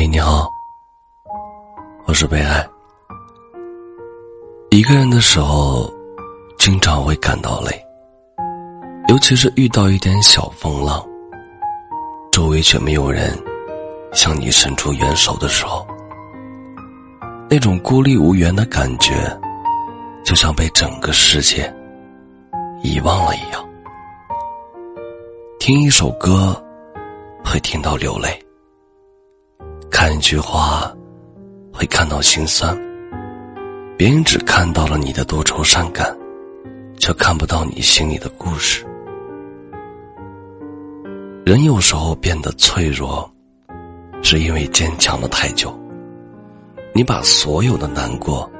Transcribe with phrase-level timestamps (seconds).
[0.00, 0.50] 嘿，你好，
[2.06, 2.66] 我是北爱。
[4.70, 5.92] 一个人的时候，
[6.56, 7.86] 经常会感到累，
[9.08, 11.06] 尤其是遇到一点小风浪，
[12.32, 13.38] 周围却没有人
[14.14, 15.86] 向你伸出援手的时候，
[17.50, 19.38] 那种孤立无援的感觉，
[20.24, 21.70] 就像被整个世界
[22.82, 23.62] 遗忘了一样。
[25.58, 26.56] 听一首歌，
[27.44, 28.42] 会听到流泪。
[30.02, 30.90] 看一句话，
[31.70, 32.74] 会看到心酸。
[33.98, 36.16] 别人只看到了你的多愁善感，
[36.98, 38.82] 却看不到你心里的故事。
[41.44, 43.30] 人有时候变得脆弱，
[44.22, 45.78] 是因为坚强了太久。
[46.94, 48.50] 你把所有的难过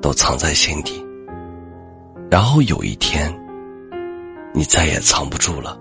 [0.00, 1.04] 都藏在心底，
[2.30, 3.28] 然后有一天，
[4.52, 5.76] 你再也藏不住了，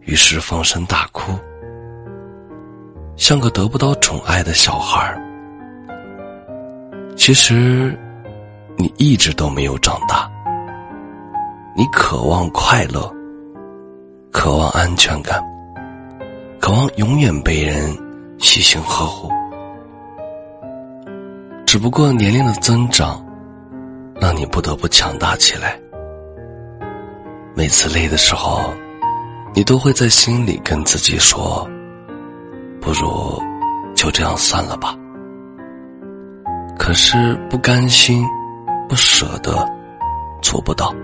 [0.00, 1.38] 于是放声大哭。
[3.18, 5.20] 像个得不到宠爱的小孩儿。
[7.16, 7.98] 其实，
[8.76, 10.30] 你一直都没有长大。
[11.76, 13.12] 你渴望快乐，
[14.30, 15.42] 渴望安全感，
[16.60, 17.94] 渴望永远被人
[18.38, 19.28] 细心呵护。
[21.66, 23.22] 只不过年龄的增长，
[24.20, 25.78] 让你不得不强大起来。
[27.54, 28.72] 每次累的时候，
[29.52, 31.68] 你都会在心里跟自己说。
[32.80, 33.42] 不如
[33.94, 34.96] 就这样算了吧。
[36.78, 38.24] 可是不甘心，
[38.88, 39.52] 不舍得，
[40.40, 40.94] 做不到。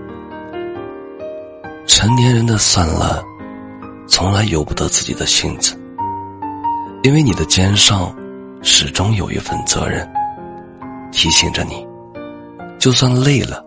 [1.85, 3.23] 成年人的算了，
[4.07, 5.77] 从来由不得自己的性子，
[7.03, 8.15] 因为你的肩上
[8.61, 10.09] 始终有一份责任，
[11.11, 11.85] 提醒着你，
[12.79, 13.63] 就算累了，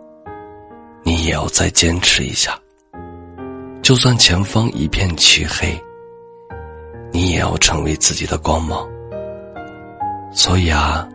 [1.04, 2.58] 你也要再坚持一下。
[3.82, 5.80] 就算前方一片漆黑。
[7.10, 8.86] 你也要成为自己的光芒。
[10.30, 11.08] 所以啊，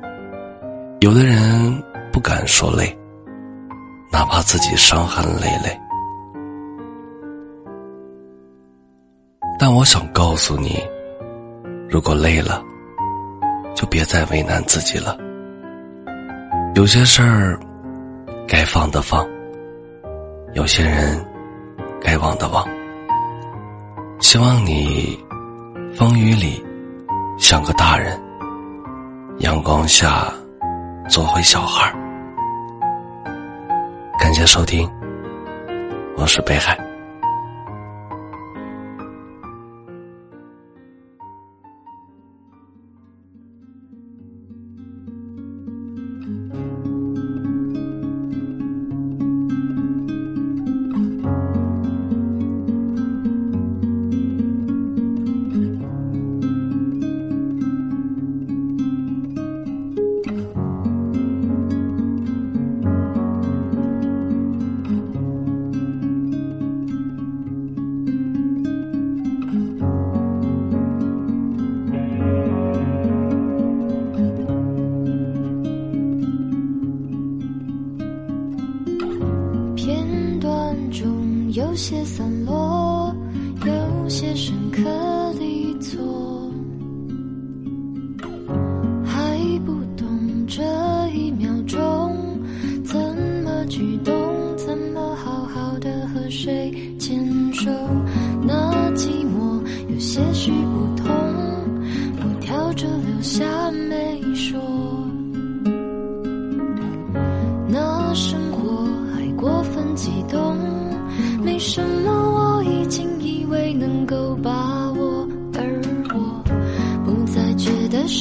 [1.00, 2.98] 有的人不敢说累，
[4.12, 5.80] 哪怕自己伤痕累累。
[9.60, 10.84] 但我想告诉你，
[11.88, 12.62] 如果累了，
[13.76, 15.16] 就别再为难自己了。
[16.76, 17.58] 有些事儿
[18.48, 19.26] 该放的放，
[20.54, 21.24] 有些人
[22.02, 22.68] 该忘的忘。
[24.20, 25.23] 希望你。
[25.96, 26.64] 风雨里，
[27.38, 28.18] 像个大人；
[29.40, 30.26] 阳光下，
[31.08, 31.94] 做回小孩。
[34.18, 34.90] 感谢收听，
[36.18, 36.76] 我是北海。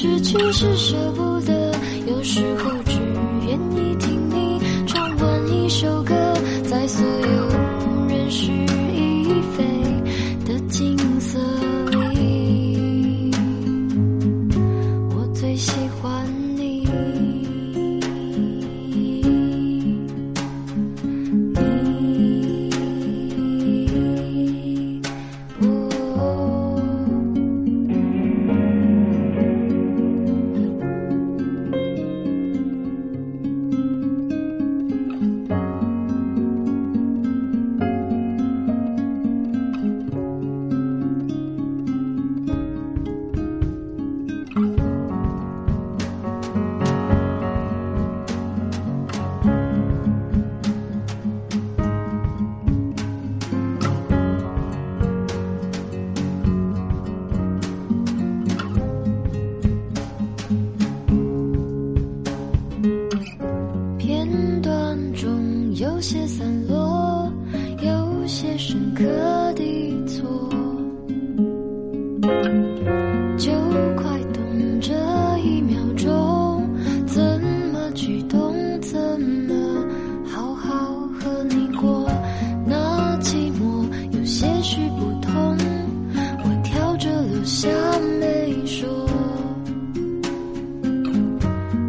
[0.03, 1.73] 失去是舍不得，
[2.09, 2.73] 有时候
[64.25, 67.29] 片段中有些散落，
[67.83, 69.03] 有些深刻
[69.55, 70.23] 的错，
[73.37, 73.51] 就
[73.97, 74.93] 快懂这
[75.45, 76.65] 一秒钟，
[77.05, 77.21] 怎
[77.73, 79.85] 么举动，怎么
[80.25, 80.71] 好好
[81.19, 82.09] 和你过。
[82.65, 85.59] 那寂寞有些许不同，
[86.15, 87.69] 我挑着留下
[88.21, 88.89] 没说。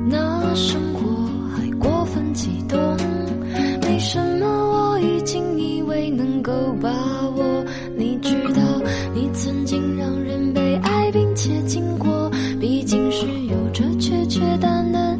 [0.09, 0.82] 那生活还过分
[2.33, 2.79] 激动，
[3.81, 6.51] 没什么我已经以为能够
[6.81, 6.89] 把
[7.35, 7.63] 握。
[7.95, 8.81] 你知道，
[9.13, 15.12] 你曾经让人被爱并且经过，毕竟是有着缺缺淡的